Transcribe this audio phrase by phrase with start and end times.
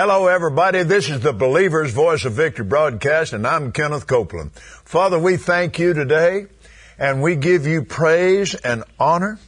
[0.00, 0.84] Hello, everybody.
[0.84, 4.52] This is the Believer's Voice of Victory broadcast, and I'm Kenneth Copeland.
[4.52, 6.46] Father, we thank you today,
[7.00, 9.40] and we give you praise and honor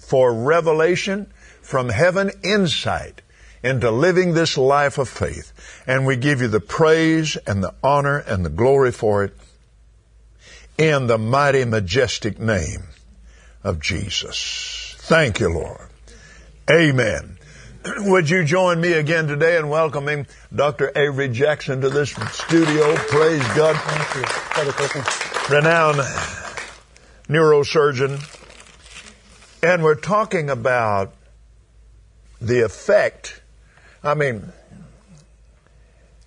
[0.00, 3.20] for revelation from heaven insight
[3.62, 5.52] into living this life of faith.
[5.86, 9.36] And we give you the praise and the honor and the glory for it
[10.78, 12.84] in the mighty, majestic name
[13.62, 14.94] of Jesus.
[14.96, 15.90] Thank you, Lord.
[16.70, 17.37] Amen.
[17.98, 20.90] Would you join me again today in welcoming Dr.
[20.96, 22.94] Avery Jackson to this studio?
[22.96, 23.76] Praise God.
[23.76, 25.54] Thank you, Brother.
[25.54, 25.98] Renowned
[27.28, 28.20] neurosurgeon.
[29.62, 31.14] And we're talking about
[32.40, 33.42] the effect.
[34.02, 34.52] I mean,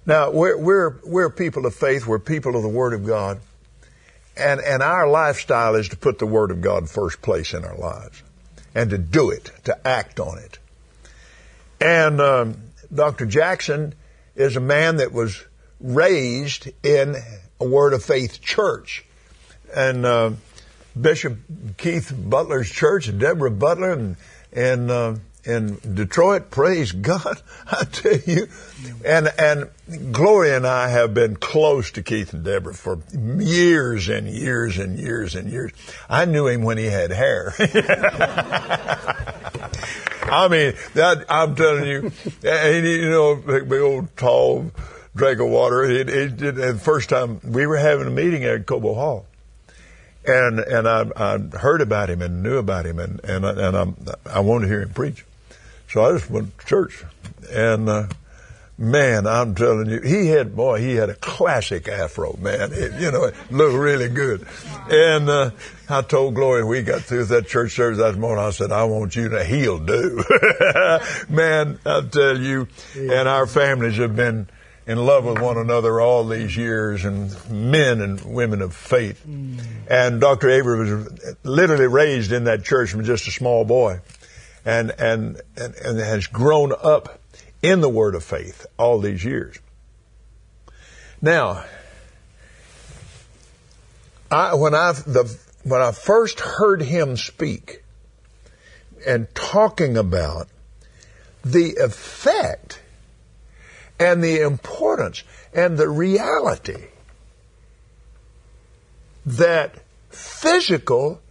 [0.06, 2.08] now we're, we're, we're people of faith.
[2.08, 3.40] We're people of the Word of God.
[4.38, 7.76] And, and our lifestyle is to put the Word of God first place in our
[7.76, 8.24] lives
[8.74, 10.58] and to do it, to act on it.
[11.82, 12.58] And um,
[12.94, 13.26] Dr.
[13.26, 13.96] Jackson
[14.36, 15.44] is a man that was
[15.80, 17.16] raised in
[17.60, 19.04] a Word of Faith church.
[19.76, 20.32] And uh,
[21.00, 21.38] Bishop
[21.78, 24.16] Keith Butler's church, Deborah Butler, and,
[24.54, 28.48] and uh, in Detroit, praise God, I tell you.
[29.04, 29.70] And, and
[30.14, 35.00] Gloria and I have been close to Keith and Deborah for years and years and
[35.00, 35.72] years and years.
[36.08, 37.56] I knew him when he had hair.
[40.34, 42.12] I mean, that, I'm telling you,
[42.44, 44.72] and you know, big old tall
[45.14, 45.84] drink of water.
[45.84, 49.26] It, it, it, the first time we were having a meeting at Cobo Hall,
[50.26, 53.78] and and I, I heard about him and knew about him, and and I, and
[53.78, 55.26] I, I wanted to hear him preach,
[55.90, 57.04] so I just went to church,
[57.52, 58.08] and uh,
[58.82, 62.72] man, I'm telling you, he had boy, he had a classic afro, man.
[62.74, 64.46] It, you know, it looked really good,
[64.90, 65.52] and uh,
[65.88, 68.44] I told Gloria we got through that church service that morning.
[68.44, 70.24] I said, I want you to heal, do,
[71.30, 71.80] man.
[71.86, 74.50] I tell you, and our families have been
[74.88, 79.24] in love with one another all these years and men and women of faith.
[79.28, 79.60] Mm.
[79.88, 80.50] And Dr.
[80.50, 84.02] Avery was literally raised in that church from just a small boy
[84.66, 87.21] and, and, and, and has grown up
[87.62, 89.58] in the word of faith all these years.
[91.22, 91.64] Now,
[94.30, 97.84] I, when I the when I first heard him speak
[99.06, 100.48] and talking about
[101.44, 102.82] the effect
[104.00, 105.24] and the importance
[105.54, 106.88] and the reality
[109.26, 109.76] that
[110.10, 111.22] physical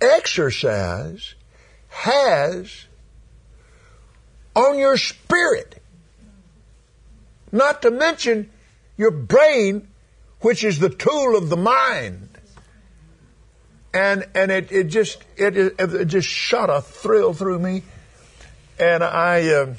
[0.00, 1.34] exercise
[1.88, 2.86] has
[4.54, 5.82] on your spirit.
[7.50, 8.50] Not to mention
[8.96, 9.88] your brain,
[10.40, 12.28] which is the tool of the mind.
[13.94, 17.82] And, and it, it just, it, it just shot a thrill through me.
[18.78, 19.74] And I, uh,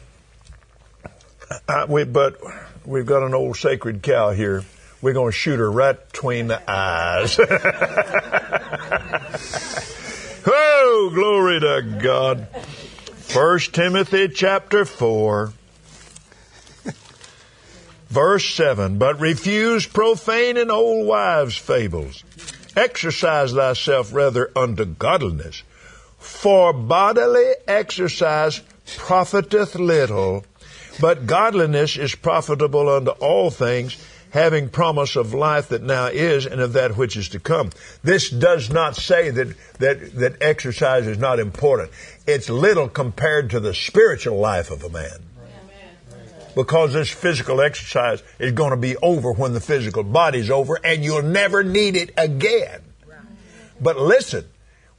[1.68, 2.40] I, we, but
[2.86, 4.64] we've got an old sacred cow here.
[5.02, 7.38] We're going to shoot her right between the eyes.
[10.48, 12.48] oh, glory to God.
[13.34, 15.54] First Timothy chapter 4.
[18.10, 22.24] Verse 7, but refuse profane and old wives' fables.
[22.78, 25.64] Exercise thyself rather unto godliness.
[26.20, 28.62] For bodily exercise
[28.98, 30.46] profiteth little,
[31.02, 33.98] but godliness is profitable unto all things,
[34.34, 37.70] having promise of life that now is and of that which is to come.
[38.02, 41.92] This does not say that, that, that exercise is not important.
[42.26, 45.20] It's little compared to the spiritual life of a man.
[46.56, 51.04] Because this physical exercise is going to be over when the physical body's over and
[51.04, 52.82] you'll never need it again.
[53.80, 54.46] But listen,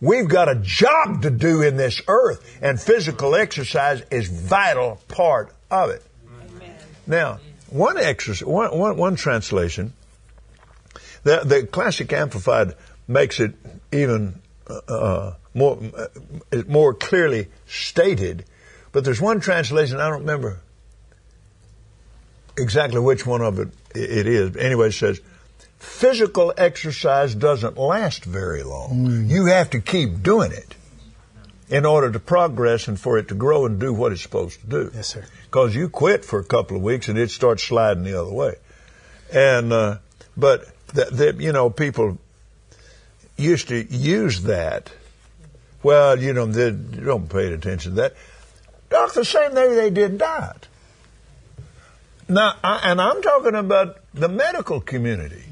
[0.00, 5.52] we've got a job to do in this earth and physical exercise is vital part
[5.72, 6.02] of it.
[6.54, 6.76] Amen.
[7.06, 7.40] Now,
[7.74, 9.92] one, exercise, one, one, one translation,
[11.24, 12.74] the, the classic amplified
[13.08, 13.54] makes it
[13.90, 18.44] even uh, uh more uh, more clearly stated,
[18.92, 20.60] but there's one translation I don't remember
[22.56, 24.56] exactly which one of it it is.
[24.56, 25.20] Anyway, it says
[25.78, 29.06] physical exercise doesn't last very long.
[29.06, 29.28] Mm.
[29.28, 30.74] You have to keep doing it
[31.74, 34.66] in order to progress and for it to grow and do what it's supposed to
[34.68, 34.92] do.
[34.94, 35.24] Yes, sir.
[35.46, 38.54] Because you quit for a couple of weeks and it starts sliding the other way.
[39.32, 39.98] And, uh,
[40.36, 42.18] but, that, you know, people
[43.36, 44.92] used to use that.
[45.82, 48.14] Well, you know, they don't pay attention to that.
[48.88, 50.68] Doc, the same day they did that.
[52.28, 55.42] Now, I, and I'm talking about the medical community.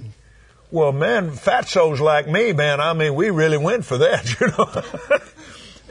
[0.70, 5.18] Well, man, fatzos like me, man, I mean, we really went for that, you know.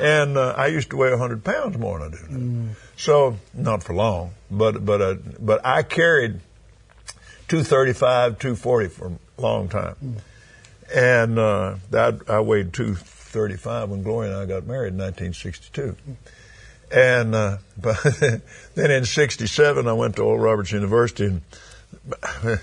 [0.01, 2.38] And uh, I used to weigh 100 pounds more than I do now.
[2.38, 2.69] Mm.
[2.98, 6.39] So, not for long, but, but, uh, but I carried
[7.48, 9.07] 235, 240 for
[9.38, 9.95] a long time.
[10.03, 10.15] Mm.
[10.94, 15.95] And uh, that, I weighed 235 when Gloria and I got married in 1962.
[16.92, 17.98] And uh, but
[18.75, 21.42] then in '67, I went to Oral Roberts University, and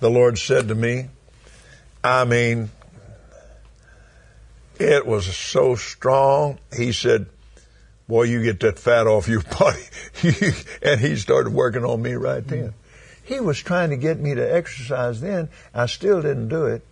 [0.00, 1.08] the Lord said to me,
[2.04, 2.70] I mean,
[4.82, 6.58] it was so strong.
[6.76, 7.26] He said,
[8.08, 9.82] Boy, you get that fat off your body.
[10.82, 12.74] and he started working on me right then.
[13.24, 15.48] He was trying to get me to exercise then.
[15.72, 16.84] I still didn't do it.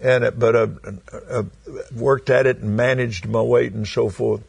[0.00, 0.68] And, uh, but I, uh,
[1.12, 1.42] I uh,
[1.94, 4.42] worked at it and managed my weight and so forth.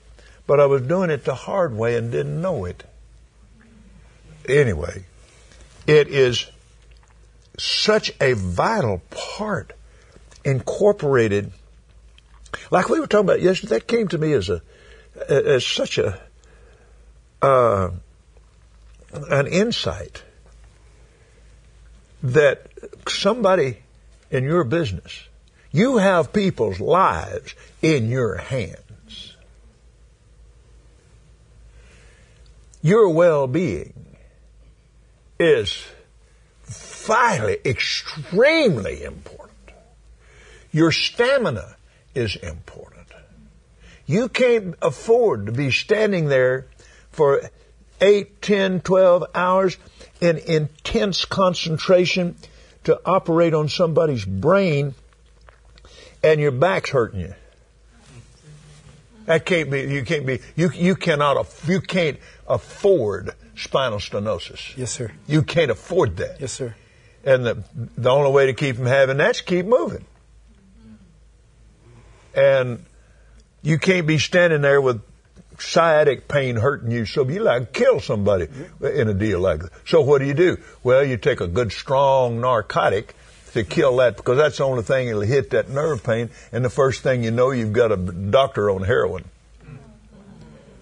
[0.45, 2.83] But I was doing it the hard way and didn't know it.
[4.47, 5.03] Anyway,
[5.87, 6.49] it is
[7.57, 9.73] such a vital part
[10.45, 11.51] incorporated
[12.71, 14.61] like we were talking about yesterday that came to me as a
[15.29, 16.19] as such a
[17.41, 17.89] uh,
[19.11, 20.23] an insight
[22.23, 22.67] that
[23.07, 23.77] somebody
[24.31, 25.27] in your business
[25.71, 29.35] you have people's lives in your hands
[32.81, 33.93] your well-being
[35.39, 35.85] is
[36.63, 39.51] vitally, extremely important.
[40.71, 41.76] Your stamina
[42.17, 42.97] is important.
[44.07, 46.67] You can't afford to be standing there
[47.11, 47.41] for
[47.99, 49.77] 8, 10, 12 hours
[50.21, 52.35] in intense concentration
[52.85, 54.95] to operate on somebody's brain
[56.23, 57.33] and your back's hurting you.
[59.25, 62.17] That can't be, you can't be, you, you cannot, you can't
[62.47, 64.77] afford spinal stenosis.
[64.77, 65.11] Yes, sir.
[65.27, 66.39] You can't afford that.
[66.39, 66.75] Yes, sir.
[67.25, 67.63] And the,
[67.97, 70.05] the only way to keep from having that's keep moving.
[72.37, 72.85] And
[73.63, 75.01] you can't be standing there with
[75.59, 78.47] sciatic pain hurting you so you like kill somebody
[78.79, 79.71] in a deal like that.
[79.85, 80.57] So what do you do?
[80.83, 83.15] Well, you take a good strong narcotic
[83.53, 86.29] to kill that because that's the only thing that'll hit that nerve pain.
[86.51, 89.25] And the first thing you know, you've got a doctor on heroin.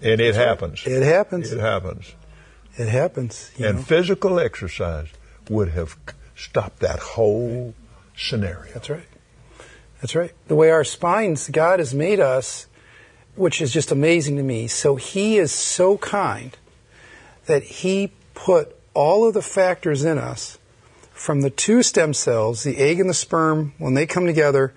[0.02, 0.86] And it happens.
[0.86, 1.52] It happens.
[1.52, 2.14] It happens.
[2.76, 3.50] It happens.
[3.58, 3.82] and know.
[3.82, 5.08] physical exercise
[5.48, 5.96] would have
[6.36, 7.74] stopped that whole
[8.14, 8.72] scenario.
[8.74, 9.06] That's right.
[10.00, 10.32] That's right.
[10.48, 12.66] The way our spines, God has made us,
[13.34, 14.66] which is just amazing to me.
[14.66, 16.56] So He is so kind
[17.46, 20.58] that He put all of the factors in us
[21.16, 24.74] from the two stem cells, the egg and the sperm, when they come together,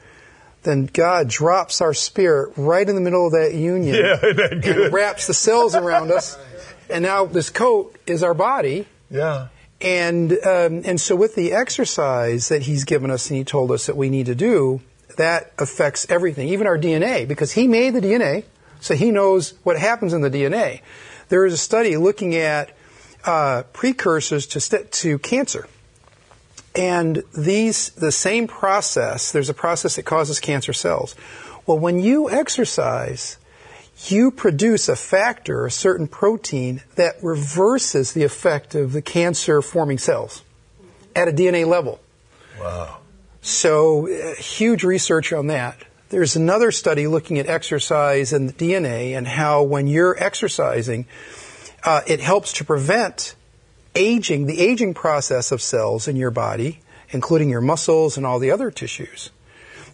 [0.64, 4.94] then God drops our spirit right in the middle of that union yeah, that and
[4.94, 6.38] wraps the cells around us.
[6.90, 8.88] And now this coat is our body.
[9.12, 9.50] Yeah.
[9.82, 13.86] And um, and so with the exercise that he's given us and he told us
[13.86, 14.82] that we need to do,
[15.18, 18.44] that affects everything, even our DNA, because he made the DNA,
[18.80, 20.82] so he knows what happens in the DNA.
[21.30, 22.72] There is a study looking at
[23.26, 25.68] uh, precursors to st- to cancer,
[26.76, 29.32] and these the same process.
[29.32, 31.16] There's a process that causes cancer cells.
[31.66, 33.38] Well, when you exercise,
[34.08, 39.98] you produce a factor, a certain protein, that reverses the effect of the cancer forming
[39.98, 40.44] cells
[41.16, 42.00] at a DNA level.
[42.60, 42.99] Wow.
[43.42, 45.78] So, uh, huge research on that.
[46.10, 51.06] There's another study looking at exercise and the DNA and how when you're exercising,
[51.84, 53.36] uh, it helps to prevent
[53.96, 56.80] aging, the aging process of cells in your body,
[57.12, 59.30] including your muscles and all the other tissues.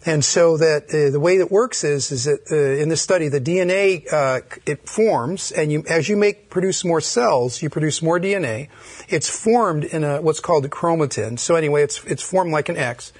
[0.07, 3.27] And so that uh, the way that works is, is that uh, in this study,
[3.27, 8.03] the DNA uh, it forms, and you, as you make produce more cells, you produce
[8.03, 8.69] more DNA.
[9.09, 11.39] It's formed in a what's called a chromatin.
[11.39, 13.13] So anyway, it's it's formed like an X.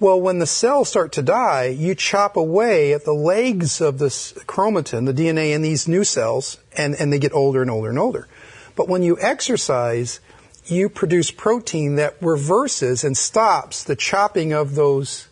[0.00, 4.32] Well, when the cells start to die, you chop away at the legs of this
[4.32, 7.98] chromatin, the DNA in these new cells, and, and they get older and older and
[7.98, 8.26] older.
[8.74, 10.18] But when you exercise,
[10.66, 15.28] you produce protein that reverses and stops the chopping of those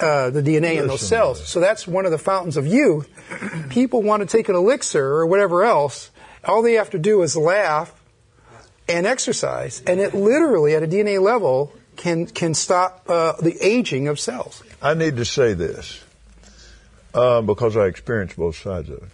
[0.00, 1.46] uh, the DNA in those cells.
[1.46, 3.08] So that's one of the fountains of youth.
[3.70, 6.10] People want to take an elixir or whatever else.
[6.44, 7.92] All they have to do is laugh
[8.88, 14.08] and exercise, and it literally, at a DNA level, can can stop uh, the aging
[14.08, 14.62] of cells.
[14.80, 16.02] I need to say this
[17.12, 19.08] uh, because I experienced both sides of it.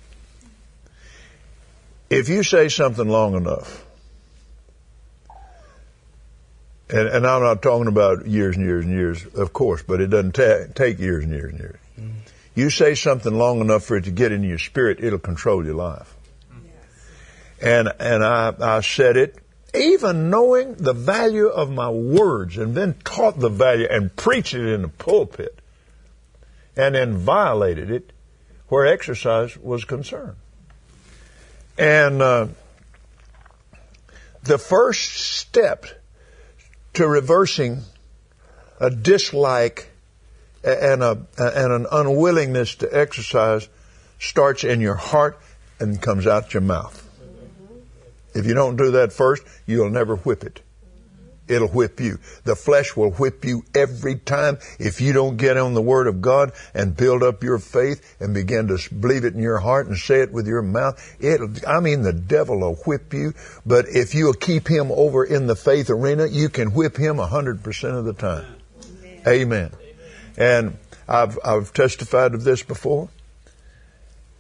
[2.11, 3.85] If you say something long enough,
[6.91, 10.09] and, and, I'm not talking about years and years and years, of course, but it
[10.09, 11.79] doesn't ta- take years and years and years.
[11.99, 12.19] Mm-hmm.
[12.55, 15.75] You say something long enough for it to get into your spirit, it'll control your
[15.75, 16.15] life.
[16.51, 16.73] Yes.
[17.63, 19.39] And and I, I said it,
[19.75, 24.67] even knowing the value of my words, and then taught the value and preached it
[24.67, 25.59] in the pulpit,
[26.77, 28.13] and then violated it
[28.69, 30.37] where exercise was concerned.
[31.79, 32.49] And uh,
[34.43, 35.87] the first step
[36.95, 37.83] to reversing
[38.81, 39.91] a dislike
[40.63, 43.69] and a and an unwillingness to exercise
[44.19, 45.39] starts in your heart
[45.79, 47.01] and comes out your mouth.
[48.35, 50.61] If you don't do that first, you'll never whip it.
[51.47, 52.19] It'll whip you.
[52.45, 56.23] The flesh will whip you every time if you don't get on the Word of
[56.23, 59.97] God and build up your faith and begin to believe it in your heart and
[59.97, 61.17] say it with your mouth.
[61.21, 63.35] It'll, I mean, the devil will whip you,
[63.67, 67.27] but if you'll keep him over in the faith arena, you can whip him a
[67.27, 68.47] hundred percent of the time.
[69.27, 69.71] Amen.
[69.71, 69.71] Amen.
[70.37, 73.11] And I've, I've testified of this before.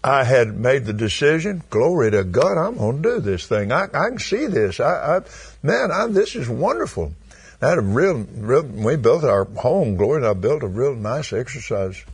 [0.04, 1.62] I had made the decision.
[1.70, 3.72] Gloria to God, I'm going to do this thing.
[3.72, 4.78] I, I can see this.
[4.78, 5.20] I, I
[5.62, 7.14] man, I, this is wonderful.
[7.62, 8.64] I had a real, real.
[8.64, 9.96] We built our home.
[9.96, 12.04] Glory, and I built a real nice exercise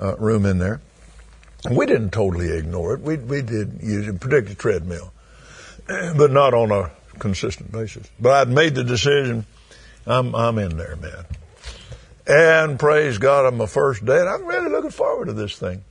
[0.00, 0.80] uh, room in there.
[1.70, 3.02] We didn't totally ignore it.
[3.02, 5.12] We we did use it, particularly treadmill,
[5.86, 8.08] but not on a consistent basis.
[8.18, 9.44] But I'd made the decision.
[10.06, 11.26] I'm I'm in there, man.
[12.26, 15.84] And praise God on my first day, and I'm really looking forward to this thing.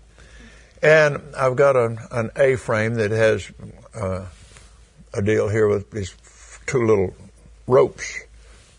[0.83, 3.49] And I've got an, an A-frame that has
[3.95, 4.25] uh,
[5.13, 6.13] a deal here with these
[6.65, 7.15] two little
[7.67, 8.19] ropes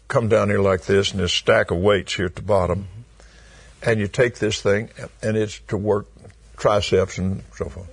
[0.06, 2.88] come down here like this, and this stack of weights here at the bottom.
[3.82, 4.90] And you take this thing,
[5.22, 6.06] and it's to work
[6.58, 7.90] triceps and so forth.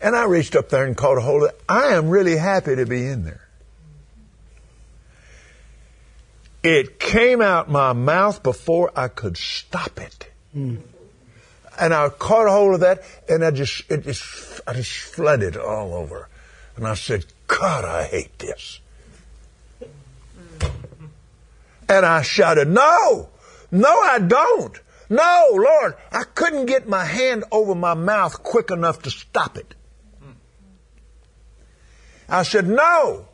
[0.00, 1.60] And I reached up there and caught a hold of it.
[1.68, 3.48] I am really happy to be in there.
[6.62, 10.30] It came out my mouth before I could stop it.
[10.56, 10.78] Mm.
[11.82, 15.94] And I caught hold of that and I just, it just, I just flooded all
[15.94, 16.28] over.
[16.76, 18.78] And I said, God, I hate this.
[21.88, 23.30] And I shouted, no,
[23.72, 24.78] no, I don't.
[25.10, 29.74] No, Lord, I couldn't get my hand over my mouth quick enough to stop it.
[32.28, 33.26] I said, no,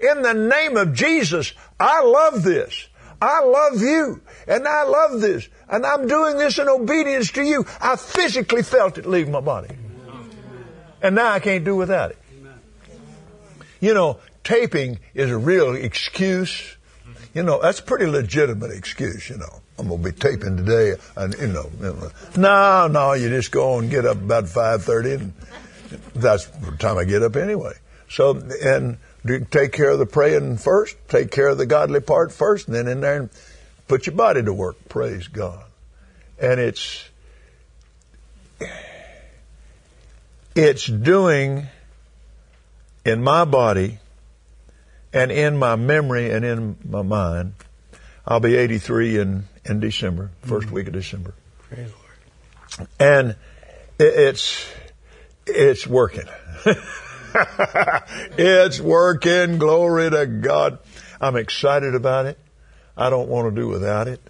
[0.00, 2.88] in the name of Jesus, I love this.
[3.20, 7.66] I love you and I love this and I'm doing this in obedience to you.
[7.80, 9.76] I physically felt it leave my body.
[11.02, 12.18] And now I can't do without it.
[13.80, 16.76] You know, taping is a real excuse.
[17.34, 19.60] You know, that's a pretty legitimate excuse, you know.
[19.78, 21.70] I'm going to be taping today and, you know,
[22.36, 25.32] no, no, you just go and get up about 5.30 and
[26.14, 27.72] that's the time I get up anyway.
[28.08, 28.98] So, and,
[29.50, 32.88] take care of the praying first, take care of the godly part first, and then
[32.88, 33.30] in there and
[33.88, 34.76] put your body to work.
[34.88, 35.64] Praise God.
[36.40, 37.04] And it's
[40.54, 41.68] it's doing
[43.04, 43.98] in my body
[45.12, 47.54] and in my memory and in my mind.
[48.26, 50.74] I'll be 83 in, in December, 1st mm-hmm.
[50.74, 51.34] week of December.
[51.68, 52.88] Praise Lord.
[52.98, 53.30] And
[53.98, 54.66] it, it's,
[55.46, 56.26] it's working.
[58.38, 59.58] it's working.
[59.58, 60.78] Glory to God.
[61.20, 62.38] I'm excited about it.
[62.96, 64.20] I don't want to do without it.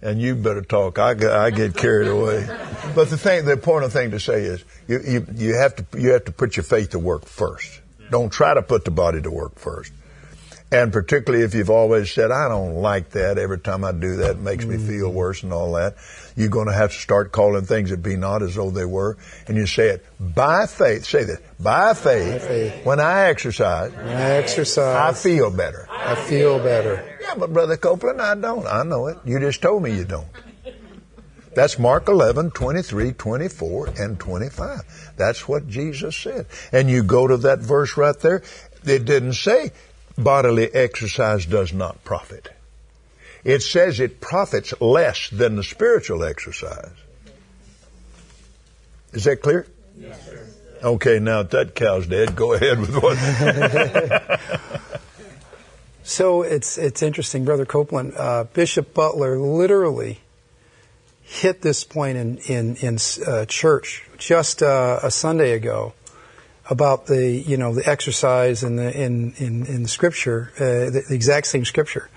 [0.00, 0.98] And you better talk.
[0.98, 1.10] I,
[1.46, 2.46] I get carried away.
[2.94, 6.10] But the thing, the important thing to say is you, you, you have to, you
[6.12, 7.80] have to put your faith to work first.
[8.10, 9.92] Don't try to put the body to work first.
[10.70, 13.38] And particularly if you've always said, I don't like that.
[13.38, 14.86] Every time I do that, it makes mm-hmm.
[14.86, 15.96] me feel worse and all that.
[16.36, 19.16] You're going to have to start calling things that be not as though they were.
[19.46, 21.06] And you say it by faith.
[21.06, 21.40] Say this.
[21.58, 22.42] By faith.
[22.42, 22.84] By faith.
[22.84, 23.92] When I exercise.
[23.92, 25.16] When I exercise.
[25.16, 25.88] I feel better.
[25.90, 27.16] I feel better.
[27.22, 28.66] Yeah, but Brother Copeland, I don't.
[28.66, 29.18] I know it.
[29.24, 30.28] You just told me you don't.
[31.54, 35.12] That's Mark 11, 23, 24, and 25.
[35.16, 36.46] That's what Jesus said.
[36.72, 38.42] And you go to that verse right there.
[38.84, 39.72] It didn't say
[40.18, 42.50] bodily exercise does not profit.
[43.44, 46.90] It says it profits less than the spiritual exercise.
[49.12, 49.66] Is that clear?
[49.96, 50.46] Yes, sir.
[50.82, 53.18] Okay, now that cow's dead, go ahead with what.
[56.04, 58.12] so it's it's interesting, Brother Copeland.
[58.16, 60.20] Uh, Bishop Butler literally
[61.22, 65.94] hit this point in in in uh, church just uh, a Sunday ago
[66.70, 71.04] about the you know the exercise in the in in, in the scripture, uh, the,
[71.08, 72.08] the, exact same scripture.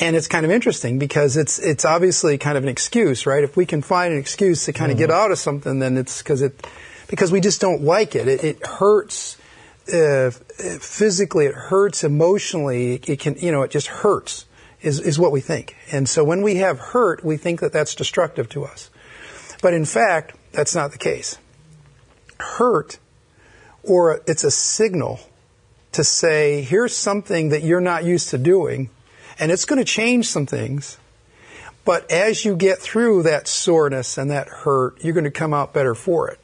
[0.00, 3.44] And it's kind of interesting because it's it's obviously kind of an excuse, right?
[3.44, 5.06] If we can find an excuse to kind of mm-hmm.
[5.06, 6.66] get out of something, then it's because it
[7.08, 8.28] because we just don't like it.
[8.28, 9.36] It, it hurts
[9.92, 11.46] uh, physically.
[11.46, 12.94] It hurts emotionally.
[12.94, 14.46] It can you know it just hurts
[14.82, 15.76] is is what we think.
[15.90, 18.90] And so when we have hurt, we think that that's destructive to us.
[19.62, 21.38] But in fact, that's not the case.
[22.38, 22.98] Hurt
[23.86, 25.20] or it's a signal
[25.92, 28.90] to say, here's something that you're not used to doing,
[29.38, 30.98] and it's going to change some things,
[31.84, 35.74] But as you get through that soreness and that hurt, you're going to come out
[35.74, 36.40] better for it.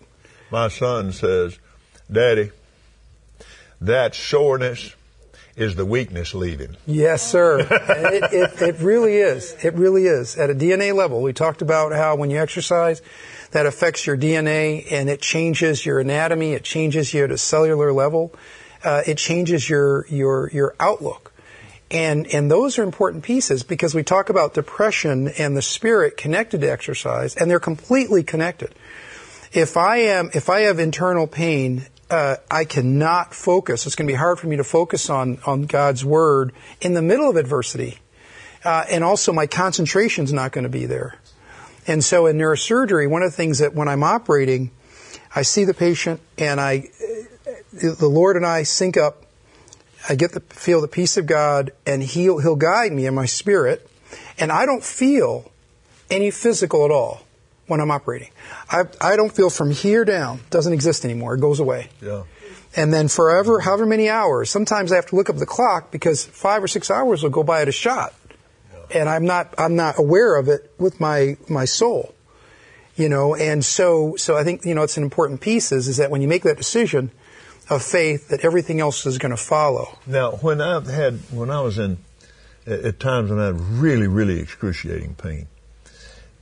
[0.51, 1.59] My son says,
[2.13, 2.51] Daddy,
[3.81, 4.95] that soreness
[5.57, 6.77] is the weakness leaving.
[6.87, 7.61] Yes, sir.
[7.61, 9.57] it, it, it really is.
[9.63, 10.37] It really is.
[10.37, 13.03] At a DNA level, we talked about how when you exercise,
[13.51, 16.53] that affects your DNA and it changes your anatomy.
[16.53, 18.35] It changes you at a cellular level.
[18.83, 21.33] Uh, it changes your your your outlook.
[21.91, 26.61] And and those are important pieces because we talk about depression and the spirit connected
[26.61, 28.73] to exercise, and they're completely connected.
[29.53, 33.87] If I am if I have internal pain, uh, I cannot focus.
[33.87, 37.03] It's going to be hard for me to focus on on God's word in the
[37.03, 37.99] middle of adversity,
[38.65, 41.19] uh, and also my concentration's not going to be there.
[41.87, 44.71] And so in neurosurgery, one of the things that when I'm operating,
[45.35, 46.89] I see the patient and I,
[47.73, 49.25] the Lord and I sync up.
[50.09, 53.27] I get to feel the peace of God and he'll, he'll guide me in my
[53.27, 53.89] spirit.
[54.39, 55.51] And I don't feel
[56.11, 57.23] any physical at all
[57.71, 58.31] when I'm operating.
[58.71, 60.41] I, I don't feel from here down.
[60.51, 61.35] Doesn't exist anymore.
[61.35, 61.89] It goes away.
[62.03, 62.25] Yeah.
[62.77, 66.25] And then forever, however many hours, sometimes I have to look up the clock because
[66.25, 68.15] five or six hours will go by at a shot
[68.93, 72.15] and I'm not I'm not aware of it with my my soul,
[72.97, 73.35] you know.
[73.35, 76.23] And so so I think you know it's an important piece is is that when
[76.23, 77.11] you make that decision
[77.69, 79.97] of faith, that everything else is going to follow.
[80.07, 81.99] Now, when I've had when I was in
[82.67, 85.47] at times when I had really really excruciating pain,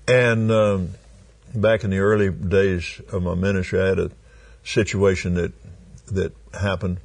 [0.06, 0.90] and um,
[1.54, 4.10] back in the early days of my ministry, I had a
[4.64, 5.52] situation that
[6.12, 6.98] that happened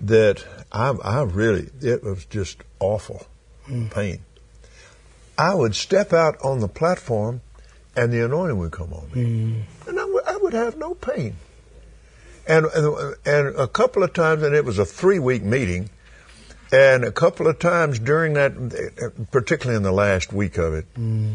[0.00, 3.26] that I, I really it was just awful
[3.66, 3.90] mm.
[3.90, 4.20] pain.
[5.36, 7.40] I would step out on the platform
[7.96, 9.24] and the anointing would come on me.
[9.24, 9.88] Mm.
[9.88, 11.36] And I, w- I would have no pain.
[12.46, 15.90] And, and, and a couple of times, and it was a three week meeting,
[16.72, 21.34] and a couple of times during that, particularly in the last week of it, mm.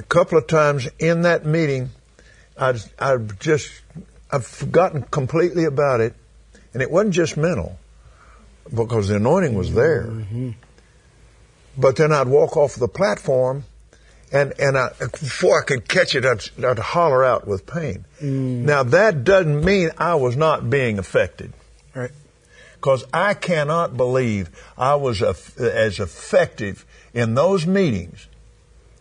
[0.00, 1.90] A couple of times in that meeting,
[2.58, 3.70] I'd, I'd just,
[4.30, 6.14] I've forgotten completely about it.
[6.72, 7.78] And it wasn't just mental,
[8.72, 10.04] because the anointing was there.
[10.04, 10.50] Mm-hmm.
[11.76, 13.64] But then I'd walk off the platform,
[14.32, 18.04] and and I, before I could catch it, I'd, I'd holler out with pain.
[18.20, 18.64] Mm.
[18.64, 21.52] Now that doesn't mean I was not being affected,
[21.92, 22.12] right?
[22.76, 28.28] Because I cannot believe I was a, as effective in those meetings.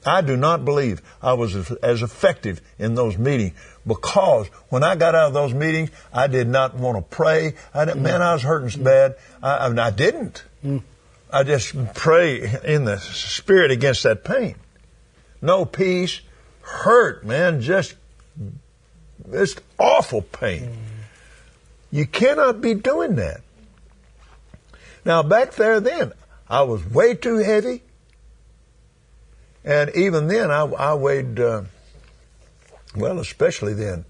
[0.05, 3.53] I do not believe I was as effective in those meetings
[3.85, 7.55] because when I got out of those meetings, I did not want to pray.
[7.73, 8.03] I didn't, mm.
[8.03, 9.15] Man, I was hurting so bad.
[9.43, 10.43] I, I, mean, I didn't.
[10.63, 10.83] Mm.
[11.31, 14.55] I just pray in the spirit against that pain.
[15.41, 16.21] No peace,
[16.61, 17.95] hurt, man, just,
[19.31, 20.71] just awful pain.
[21.91, 23.41] You cannot be doing that.
[25.05, 26.13] Now back there then,
[26.47, 27.81] I was way too heavy.
[29.63, 31.63] And even then, I, I weighed, uh,
[32.95, 34.05] well, especially then,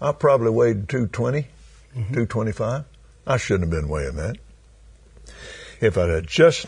[0.00, 2.00] I probably weighed 220, mm-hmm.
[2.00, 2.84] 225.
[3.26, 4.36] I shouldn't have been weighing that.
[5.80, 6.66] If I had just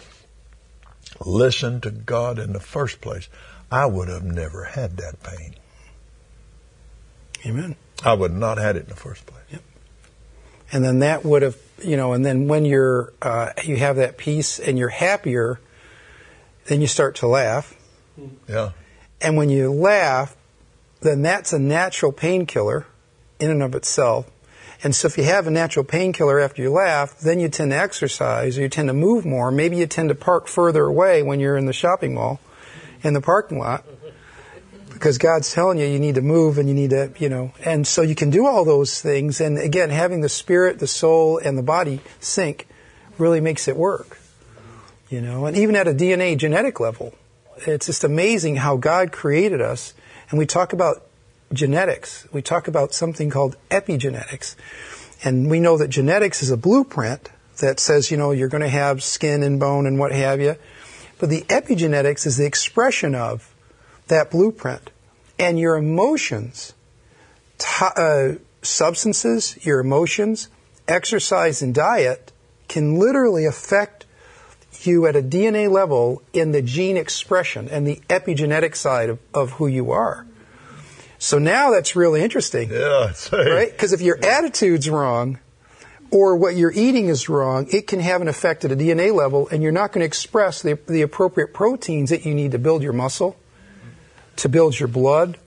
[1.25, 3.29] listened to God in the first place,
[3.71, 5.55] I would have never had that pain.
[7.47, 7.77] Amen.
[8.05, 9.43] I would not had it in the first place.
[9.51, 9.63] Yep.
[10.73, 14.17] And then that would have, you know, and then when you're, uh, you have that
[14.17, 15.61] peace and you're happier,
[16.67, 17.74] then you start to laugh.
[18.49, 18.71] Yeah.
[19.21, 20.37] And when you laugh,
[21.01, 22.87] then that's a natural painkiller
[23.39, 24.31] in and of itself.
[24.83, 27.77] And so if you have a natural painkiller after you laugh, then you tend to
[27.79, 29.51] exercise or you tend to move more.
[29.51, 32.41] Maybe you tend to park further away when you're in the shopping mall,
[33.03, 33.85] in the parking lot,
[34.93, 37.87] because God's telling you you need to move and you need to, you know, and
[37.87, 39.41] so you can do all those things.
[39.41, 42.69] And again, having the spirit, the soul, and the body sync
[43.17, 44.19] really makes it work,
[45.09, 47.15] you know, and even at a DNA genetic level,
[47.67, 49.95] it's just amazing how God created us.
[50.31, 51.07] And we talk about
[51.53, 52.27] genetics.
[52.33, 54.57] We talk about something called epigenetics.
[55.23, 58.69] And we know that genetics is a blueprint that says, you know, you're going to
[58.69, 60.57] have skin and bone and what have you.
[61.19, 63.55] But the epigenetics is the expression of
[64.09, 64.91] that blueprint.
[65.39, 66.75] And your emotions,
[67.59, 70.49] t- uh, substances, your emotions,
[70.87, 72.33] exercise, and diet
[72.69, 74.07] can literally affect
[74.83, 79.53] you at a DNA level in the gene expression and the epigenetic side of, of
[79.53, 80.27] who you are.
[81.19, 82.71] So now that's really interesting.
[82.71, 83.71] Yeah, right.
[83.71, 85.39] Because if your attitude's wrong,
[86.11, 89.49] or what you're eating is wrong, it can have an effect at a DNA level,
[89.49, 92.83] and you're not going to express the, the appropriate proteins that you need to build
[92.83, 93.37] your muscle,
[94.37, 95.39] to build your blood.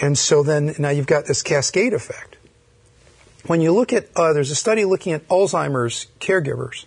[0.00, 2.36] And so then now you've got this cascade effect.
[3.46, 6.86] When you look at, uh, there's a study looking at Alzheimer's caregivers,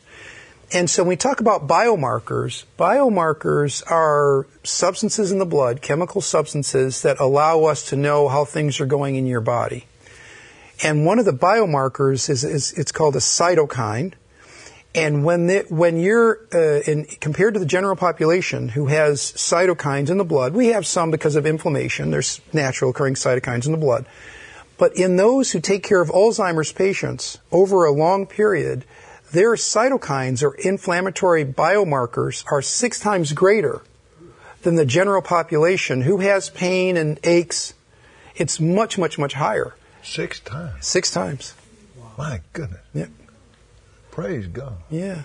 [0.74, 7.02] And so when we talk about biomarkers, biomarkers are substances in the blood, chemical substances
[7.02, 9.86] that allow us to know how things are going in your body.
[10.82, 14.14] And one of the biomarkers is, is it's called a cytokine.
[14.96, 20.10] And when the, when you're uh, in, compared to the general population who has cytokines
[20.10, 22.12] in the blood, we have some because of inflammation.
[22.12, 24.06] There's natural occurring cytokines in the blood.
[24.78, 28.86] But in those who take care of Alzheimer's patients over a long period,
[29.32, 33.82] their cytokines or inflammatory biomarkers are six times greater
[34.62, 37.74] than the general population who has pain and aches.
[38.36, 39.76] It's much, much, much higher.
[40.04, 40.86] Six times.
[40.86, 41.54] Six times.
[42.18, 42.82] My goodness.
[42.94, 43.08] Yeah.
[44.12, 44.78] Praise God.
[44.90, 45.24] Yeah.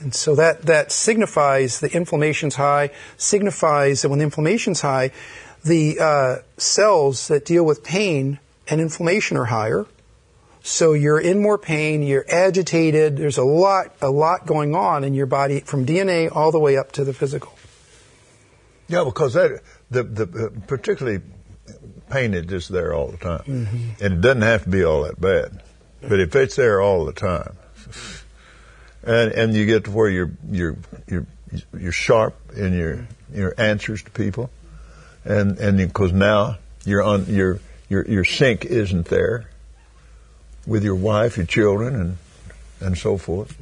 [0.00, 5.12] And so that, that signifies the inflammation's high, signifies that when the inflammation's high,
[5.64, 9.86] the uh, cells that deal with pain and inflammation are higher.
[10.62, 15.12] So you're in more pain, you're agitated, there's a lot, a lot going on in
[15.12, 17.52] your body from DNA all the way up to the physical.
[18.86, 21.20] Yeah, because that, the, the, uh, particularly
[22.10, 23.40] pain is just there all the time.
[23.40, 24.04] Mm-hmm.
[24.04, 25.62] And it doesn't have to be all that bad.
[26.00, 27.56] But if it's there all the time,
[29.02, 30.76] and, and you get to where you're, you're,
[31.08, 31.26] you're,
[31.76, 34.50] you're sharp in your, your answers to people,
[35.24, 39.48] and, and because now you're on, your, your, your sync isn't there,
[40.66, 42.16] with your wife, your children, and
[42.82, 43.56] and so forth.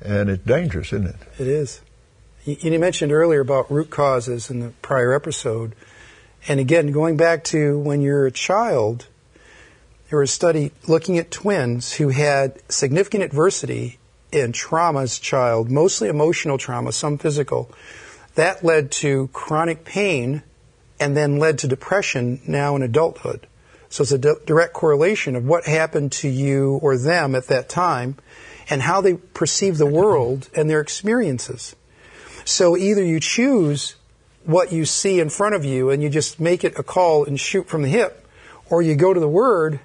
[0.00, 1.16] And it's dangerous, isn't it?
[1.38, 1.80] It is.
[2.44, 5.74] You, mentioned earlier about root causes in the prior episode,
[6.48, 9.06] and again, going back to when you're a child,
[10.08, 13.98] there was a study looking at twins who had significant adversity
[14.32, 17.70] and trauma as a child, mostly emotional trauma, some physical.
[18.36, 20.42] That led to chronic pain
[20.98, 23.46] and then led to depression now in adulthood.
[23.90, 27.68] So it's a di- direct correlation of what happened to you or them at that
[27.68, 28.16] time
[28.70, 31.74] and how they perceive the world and their experiences.
[32.44, 33.96] So either you choose
[34.44, 37.38] what you see in front of you and you just make it a call and
[37.38, 38.26] shoot from the hip,
[38.70, 39.80] or you go to the Word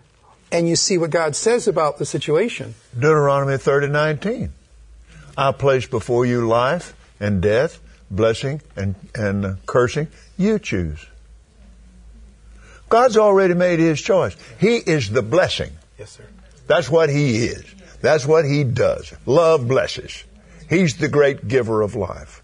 [0.52, 2.76] and you see what God says about the situation.
[2.94, 4.52] Deuteronomy 30:19.
[5.38, 10.08] I place before you life and death, blessing and, and cursing.
[10.38, 11.06] You choose.
[12.96, 14.38] God's already made his choice.
[14.58, 15.70] He is the blessing.
[16.00, 16.24] Yes, sir.
[16.66, 17.66] That's what he is.
[18.00, 19.14] That's what he does.
[19.26, 20.24] Love blesses.
[20.70, 22.42] He's the great giver of life.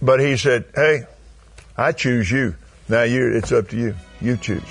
[0.00, 1.02] But he said, hey,
[1.76, 2.56] I choose you.
[2.88, 3.94] Now you, it's up to you.
[4.22, 4.62] You choose.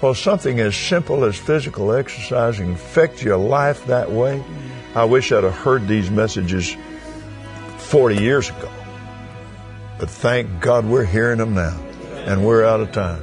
[0.00, 4.42] Well, something as simple as physical exercise affects your life that way.
[4.94, 6.74] I wish I'd have heard these messages
[7.76, 8.70] 40 years ago.
[9.98, 11.78] But thank God we're hearing them now.
[12.24, 13.22] And we're out of time.